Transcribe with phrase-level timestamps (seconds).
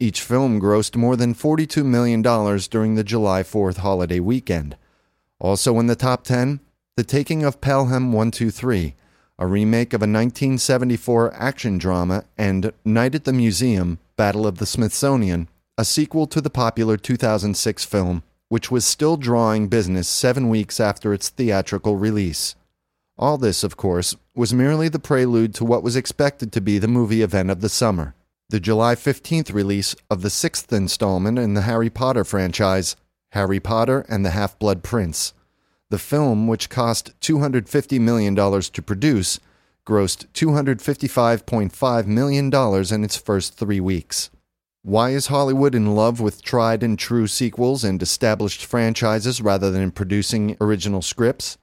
[0.00, 4.76] Each film grossed more than $42 million during the July 4th holiday weekend.
[5.38, 6.60] Also in the top 10,
[6.96, 8.94] The Taking of Pelham 123,
[9.38, 14.66] a remake of a 1974 action drama, and Night at the Museum Battle of the
[14.66, 20.78] Smithsonian, a sequel to the popular 2006 film, which was still drawing business seven weeks
[20.78, 22.54] after its theatrical release.
[23.18, 26.88] All this, of course, was merely the prelude to what was expected to be the
[26.88, 28.14] movie event of the summer
[28.50, 32.94] the July 15th release of the sixth installment in the Harry Potter franchise,
[33.32, 35.32] Harry Potter and the Half Blood Prince.
[35.90, 39.40] The film, which cost $250 million to produce,
[39.86, 44.30] grossed $255.5 million in its first three weeks.
[44.86, 49.90] Why is Hollywood in love with tried and true sequels and established franchises rather than
[49.90, 51.56] producing original scripts?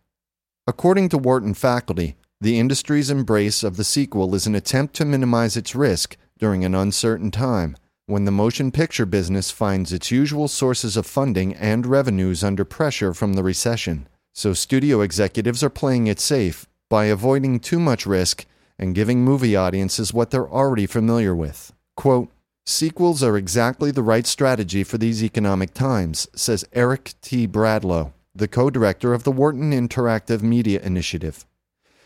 [0.66, 5.56] According to Wharton faculty, the industry's embrace of the sequel is an attempt to minimize
[5.56, 7.78] its risk during an uncertain time
[8.08, 13.14] when the motion picture business finds its usual sources of funding and revenues under pressure
[13.14, 14.08] from the recession.
[14.34, 18.48] So studio executives are playing it safe by avoiding too much risk
[18.80, 21.72] and giving movie audiences what they're already familiar with.
[21.96, 22.31] Quote,
[22.66, 27.48] Sequels are exactly the right strategy for these economic times, says Eric T.
[27.48, 31.46] Bradlow, the co director of the Wharton Interactive Media Initiative.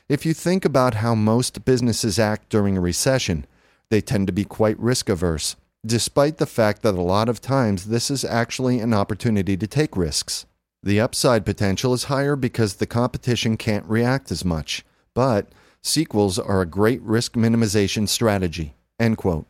[0.08, 3.46] If you think about how most businesses act during a recession,
[3.90, 5.56] they tend to be quite risk averse,
[5.86, 9.98] despite the fact that a lot of times this is actually an opportunity to take
[9.98, 10.46] risks.
[10.82, 15.50] The upside potential is higher because the competition can't react as much, but
[15.82, 18.76] sequels are a great risk minimization strategy.
[19.00, 19.48] End quote.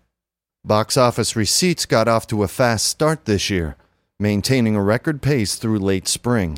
[0.65, 3.75] Box office receipts got off to a fast start this year,
[4.19, 6.57] maintaining a record pace through late spring.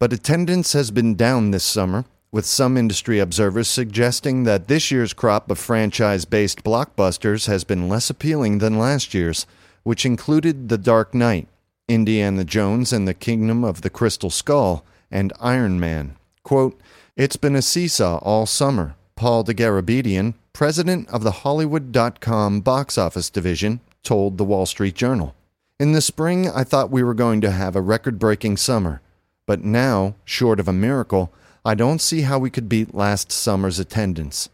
[0.00, 5.12] But attendance has been down this summer, with some industry observers suggesting that this year's
[5.12, 9.46] crop of franchise based blockbusters has been less appealing than last year's,
[9.84, 11.46] which included The Dark Knight,
[11.86, 16.16] Indiana Jones and the Kingdom of the Crystal Skull, and Iron Man.
[16.42, 16.80] Quote,
[17.16, 23.78] It's been a seesaw all summer, Paul Dergarabedian, president of the Hollywood.com box office division,
[24.02, 25.34] told the Wall Street Journal.
[25.78, 29.02] In the spring, I thought we were going to have a record breaking summer.
[29.44, 31.30] But now, short of a miracle,
[31.62, 34.48] I don't see how we could beat last summer's attendance.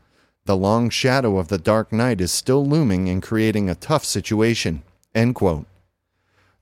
[0.45, 4.83] The long shadow of the Dark Knight is still looming and creating a tough situation.
[5.15, 5.67] End quote.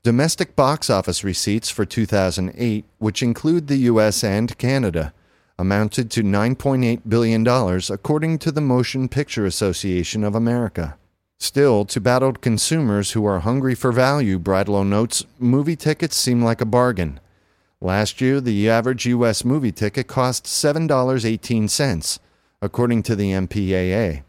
[0.02, 5.14] Domestic box office receipts for 2008, which include the US and Canada,
[5.60, 7.46] amounted to $9.8 billion,
[7.90, 10.96] according to the Motion Picture Association of America.
[11.38, 16.62] Still, to battled consumers who are hungry for value, Bradlow notes, movie tickets seem like
[16.62, 17.20] a bargain.
[17.78, 19.44] Last year, the average U.S.
[19.44, 22.18] movie ticket cost $7.18,
[22.62, 24.22] according to the MPAA.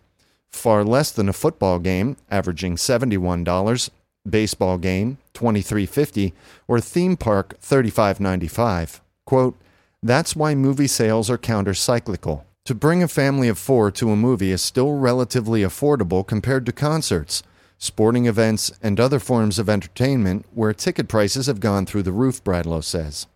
[0.49, 3.89] Far less than a football game, averaging $71,
[4.29, 6.33] baseball game, $23.50,
[6.67, 8.99] or theme park, $35.95.
[9.25, 9.57] Quote,
[10.03, 12.43] that's why movie sales are countercyclical.
[12.65, 16.71] To bring a family of four to a movie is still relatively affordable compared to
[16.71, 17.43] concerts,
[17.77, 22.43] sporting events, and other forms of entertainment where ticket prices have gone through the roof,
[22.43, 23.27] Bradlow says.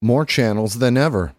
[0.00, 1.34] More channels than ever.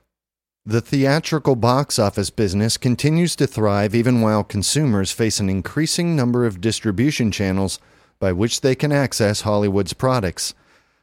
[0.66, 6.46] The theatrical box office business continues to thrive even while consumers face an increasing number
[6.46, 7.80] of distribution channels
[8.20, 10.54] by which they can access Hollywood's products,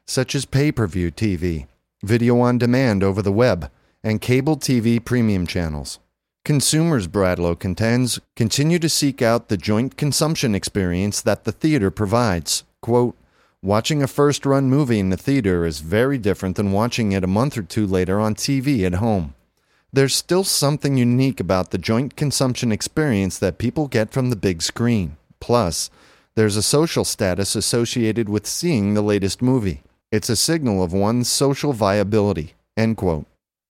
[0.07, 1.67] such as pay per view TV,
[2.05, 3.71] video on demand over the web,
[4.03, 5.99] and cable TV premium channels.
[6.45, 12.65] Consumers, Bradlow contends, continue to seek out the joint consumption experience that the theater provides.
[12.83, 13.17] Quote,
[13.63, 17.27] Watching a first run movie in the theater is very different than watching it a
[17.27, 19.35] month or two later on TV at home.
[19.91, 24.61] There's still something unique about the joint consumption experience that people get from the big
[24.61, 25.17] screen.
[25.41, 25.89] Plus,
[26.35, 29.83] there's a social status associated with seeing the latest movie.
[30.15, 32.55] It's a signal of one's social viability.
[32.77, 33.27] End quote.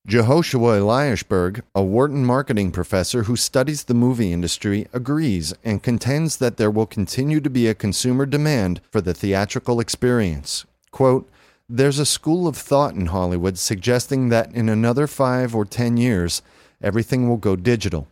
[0.06, 6.58] Jehoshua Eliashberg, a Wharton marketing professor who studies the movie industry, agrees and contends that
[6.58, 10.66] there will continue to be a consumer demand for the theatrical experience.
[10.90, 11.26] Quote,
[11.66, 16.42] There's a school of thought in Hollywood suggesting that in another five or ten years,
[16.82, 18.06] everything will go digital.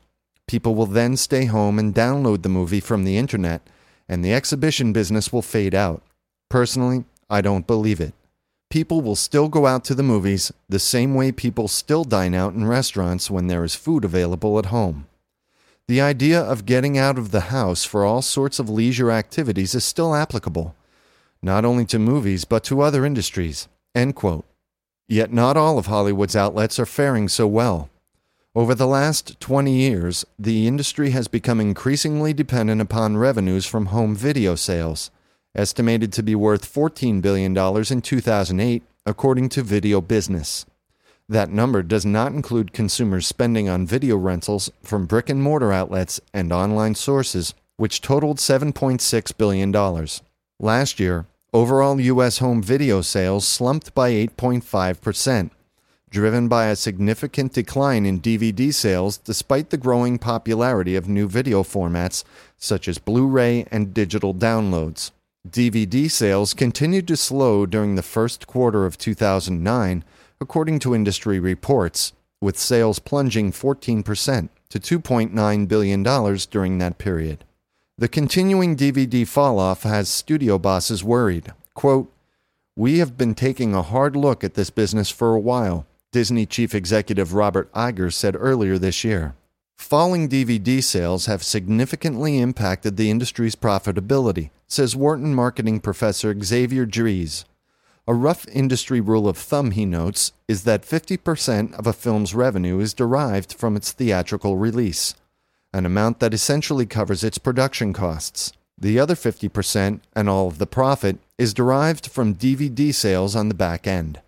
[0.48, 3.60] People will then stay home and download the movie from the internet,
[4.08, 6.02] and the exhibition business will fade out.
[6.48, 8.14] Personally, I don't believe it
[8.72, 12.54] people will still go out to the movies the same way people still dine out
[12.54, 15.06] in restaurants when there is food available at home.
[15.88, 19.84] The idea of getting out of the house for all sorts of leisure activities is
[19.84, 20.74] still applicable,
[21.42, 23.68] not only to movies but to other industries.
[25.06, 27.90] Yet not all of Hollywood's outlets are faring so well.
[28.54, 34.16] Over the last 20 years, the industry has become increasingly dependent upon revenues from home
[34.16, 35.10] video sales
[35.54, 40.64] estimated to be worth $14 billion in 2008, according to Video Business.
[41.28, 46.20] That number does not include consumers spending on video rentals from brick and mortar outlets
[46.34, 50.06] and online sources, which totaled $7.6 billion.
[50.60, 52.38] Last year, overall U.S.
[52.38, 55.50] home video sales slumped by 8.5%,
[56.10, 61.62] driven by a significant decline in DVD sales despite the growing popularity of new video
[61.62, 62.24] formats
[62.58, 65.12] such as Blu ray and digital downloads.
[65.48, 70.04] DVD sales continued to slow during the first quarter of 2009,
[70.40, 76.02] according to industry reports, with sales plunging 14% to $2.9 billion
[76.50, 77.44] during that period.
[77.98, 81.52] The continuing DVD falloff has studio bosses worried.
[81.74, 82.12] Quote,
[82.76, 86.74] We have been taking a hard look at this business for a while, Disney chief
[86.74, 89.34] executive Robert Iger said earlier this year.
[89.76, 97.44] Falling DVD sales have significantly impacted the industry's profitability, says Wharton marketing professor Xavier Dreze.
[98.08, 102.80] A rough industry rule of thumb, he notes, is that 50% of a film's revenue
[102.80, 105.14] is derived from its theatrical release,
[105.72, 108.52] an amount that essentially covers its production costs.
[108.76, 113.54] The other 50%, and all of the profit, is derived from DVD sales on the
[113.54, 114.20] back end.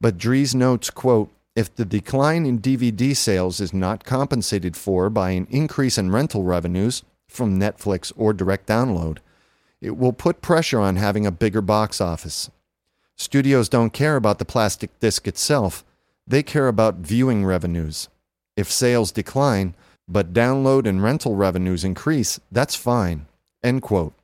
[0.00, 5.30] But Dreze notes, quote, if the decline in DVD sales is not compensated for by
[5.30, 9.18] an increase in rental revenues from Netflix or direct download,
[9.80, 12.50] it will put pressure on having a bigger box office.
[13.16, 15.84] Studios don't care about the plastic disc itself,
[16.26, 18.08] they care about viewing revenues.
[18.56, 19.74] If sales decline,
[20.08, 23.26] but download and rental revenues increase, that's fine.
[23.62, 24.14] End quote.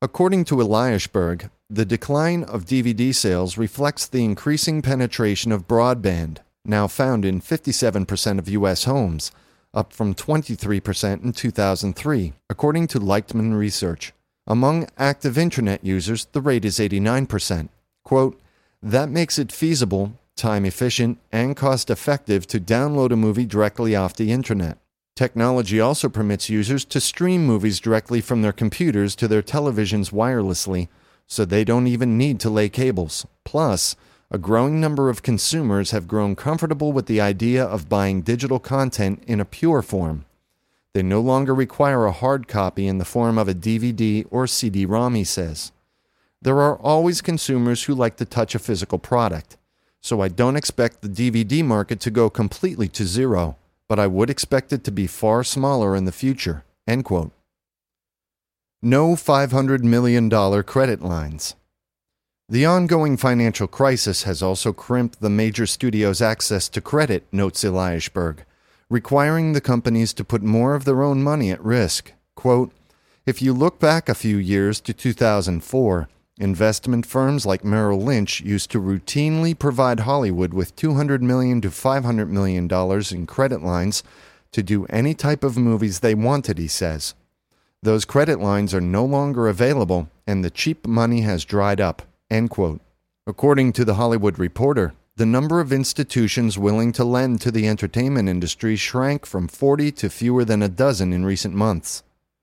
[0.00, 6.86] According to Eliashberg, the decline of DVD sales reflects the increasing penetration of broadband now
[6.86, 8.84] found in 57% of U.S.
[8.84, 9.32] homes,
[9.72, 14.12] up from 23% in 2003, according to Leichtman Research.
[14.46, 17.68] Among active internet users, the rate is 89%.
[18.04, 18.40] Quote,
[18.82, 24.16] that makes it feasible, time efficient, and cost effective to download a movie directly off
[24.16, 24.78] the internet.
[25.14, 30.88] Technology also permits users to stream movies directly from their computers to their televisions wirelessly,
[31.26, 33.26] so they don't even need to lay cables.
[33.44, 33.96] Plus,
[34.30, 39.22] a growing number of consumers have grown comfortable with the idea of buying digital content
[39.26, 40.24] in a pure form.
[40.92, 44.86] They no longer require a hard copy in the form of a DVD or CD
[44.86, 45.72] ROM, he says.
[46.40, 49.56] There are always consumers who like to touch a physical product,
[50.00, 53.56] so I don't expect the DVD market to go completely to zero,
[53.88, 56.64] but I would expect it to be far smaller in the future.
[56.86, 57.32] End quote.
[58.80, 60.30] No $500 million
[60.62, 61.54] credit lines.
[62.50, 68.38] The ongoing financial crisis has also crimped the major studios' access to credit, notes Eliashberg,
[68.88, 72.12] requiring the companies to put more of their own money at risk.
[72.34, 72.72] Quote,
[73.24, 76.08] if you look back a few years to 2004,
[76.40, 82.28] investment firms like Merrill Lynch used to routinely provide Hollywood with 200 million to $500
[82.30, 82.68] million
[83.12, 84.02] in credit lines
[84.50, 87.14] to do any type of movies they wanted, he says.
[87.80, 92.02] Those credit lines are no longer available, and the cheap money has dried up.
[92.30, 92.80] End quote.
[93.26, 98.28] According to The Hollywood Reporter, the number of institutions willing to lend to the entertainment
[98.28, 102.02] industry shrank from 40 to fewer than a dozen in recent months.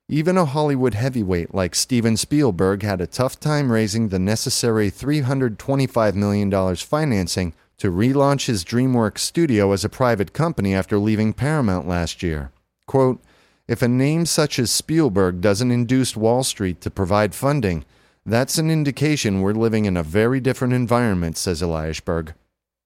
[0.09, 6.15] Even a Hollywood heavyweight like Steven Spielberg had a tough time raising the necessary $325
[6.15, 12.23] million financing to relaunch his DreamWorks studio as a private company after leaving Paramount last
[12.23, 12.51] year.
[12.85, 13.21] Quote,
[13.67, 17.83] if a name such as Spielberg doesn't induce Wall Street to provide funding,
[18.27, 22.33] that's an indication we're living in a very different environment, says Eliashberg.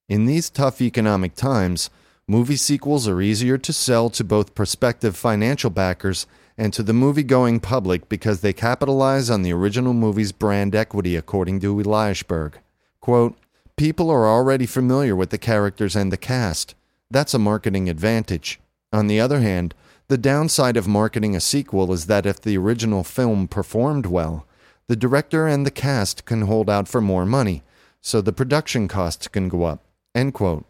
[0.07, 1.89] In these tough economic times,
[2.27, 7.23] movie sequels are easier to sell to both prospective financial backers and to the movie
[7.23, 12.53] going public because they capitalize on the original movie's brand equity, according to Eliashberg.
[12.99, 13.35] Quote,
[13.77, 16.75] People are already familiar with the characters and the cast.
[17.09, 18.59] That's a marketing advantage.
[18.93, 19.73] On the other hand,
[20.07, 24.45] the downside of marketing a sequel is that if the original film performed well,
[24.91, 27.63] the director and the cast can hold out for more money,
[28.01, 29.85] so the production costs can go up.
[30.13, 30.65] End quote.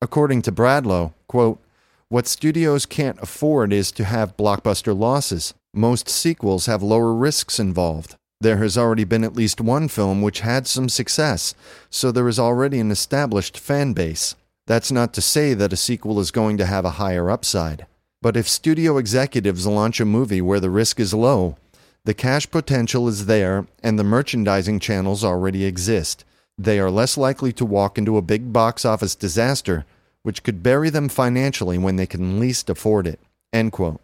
[0.00, 1.62] According to Bradlow, quote,
[2.08, 5.54] what studios can't afford is to have blockbuster losses.
[5.72, 8.16] Most sequels have lower risks involved.
[8.40, 11.54] There has already been at least one film which had some success,
[11.88, 14.34] so there is already an established fan base.
[14.66, 17.86] That's not to say that a sequel is going to have a higher upside.
[18.20, 21.58] But if studio executives launch a movie where the risk is low,
[22.04, 26.24] the cash potential is there and the merchandising channels already exist.
[26.58, 29.84] They are less likely to walk into a big box office disaster,
[30.22, 33.20] which could bury them financially when they can least afford it.
[33.52, 34.00] End quote.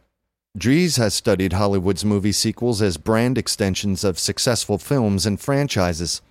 [0.57, 6.23] Dreze has studied Hollywood's movie sequels as brand extensions of successful films and franchises.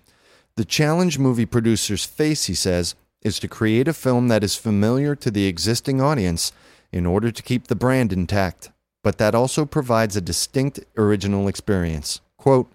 [0.56, 5.16] The challenge movie producers face, he says, is to create a film that is familiar
[5.16, 6.52] to the existing audience
[6.92, 8.72] in order to keep the brand intact,
[9.08, 12.20] but that also provides a distinct original experience.
[12.36, 12.70] Quote,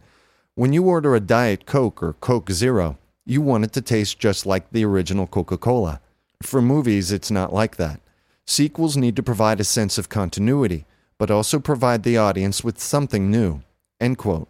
[0.55, 2.97] when you order a Diet Coke or Coke Zero,
[3.27, 6.01] you want it to taste just like the original Coca Cola.
[6.43, 8.01] For movies, it's not like that.
[8.47, 10.87] Sequels need to provide a sense of continuity,
[11.19, 13.61] but also provide the audience with something new.
[14.01, 14.49] End quote.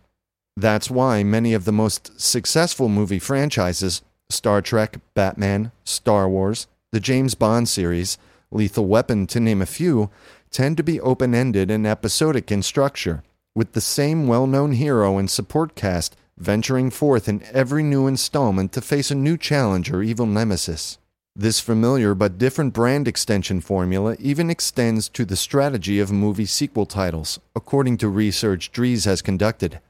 [0.56, 7.00] That's why many of the most successful movie franchises Star Trek, Batman, Star Wars, the
[7.00, 8.18] James Bond series,
[8.52, 10.10] Lethal Weapon, to name a few,
[10.52, 13.22] tend to be open ended and episodic in structure,
[13.54, 18.72] with the same well known hero and support cast venturing forth in every new installment
[18.72, 20.98] to face a new challenge or evil nemesis.
[21.34, 26.84] This familiar but different brand extension formula even extends to the strategy of movie sequel
[26.84, 29.80] titles, according to research Dreze has conducted.